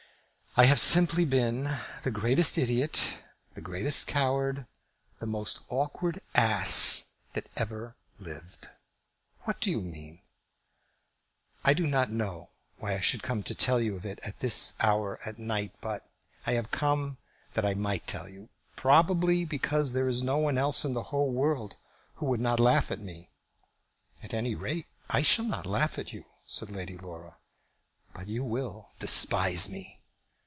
"I 0.57 0.65
have 0.65 0.81
simply 0.81 1.23
been 1.23 1.77
the 2.03 2.11
greatest 2.11 2.57
idiot, 2.57 3.23
the 3.55 3.61
greatest 3.61 4.05
coward, 4.05 4.65
the 5.19 5.25
most 5.25 5.61
awkward 5.69 6.19
ass 6.35 7.13
that 7.31 7.47
ever 7.55 7.95
lived!" 8.19 8.67
"What 9.43 9.61
do 9.61 9.71
you 9.71 9.79
mean?" 9.79 10.19
"I 11.63 11.73
do 11.73 11.87
not 11.87 12.11
know 12.11 12.49
why 12.79 12.95
I 12.95 12.99
should 12.99 13.23
come 13.23 13.43
to 13.43 13.55
tell 13.55 13.79
you 13.79 13.95
of 13.95 14.05
it 14.05 14.19
at 14.23 14.41
this 14.41 14.73
hour 14.81 15.21
at 15.25 15.39
night, 15.39 15.71
but 15.79 16.05
I 16.45 16.51
have 16.55 16.69
come 16.69 17.15
that 17.53 17.63
I 17.63 17.73
might 17.73 18.05
tell 18.05 18.27
you. 18.27 18.49
Probably 18.75 19.45
because 19.45 19.93
there 19.93 20.09
is 20.09 20.21
no 20.21 20.35
one 20.37 20.57
else 20.57 20.83
in 20.83 20.93
the 20.93 21.03
whole 21.05 21.31
world 21.31 21.77
who 22.15 22.25
would 22.25 22.41
not 22.41 22.59
laugh 22.59 22.91
at 22.91 22.99
me." 22.99 23.29
"At 24.21 24.33
any 24.33 24.55
rate, 24.55 24.87
I 25.09 25.21
shall 25.21 25.45
not 25.45 25.65
laugh 25.65 25.97
at 25.97 26.11
you," 26.11 26.25
said 26.45 26.69
Lady 26.69 26.97
Laura. 26.97 27.37
"But 28.13 28.27
you 28.27 28.43
will 28.43 28.89
despise 28.99 29.69
me." 29.69 29.99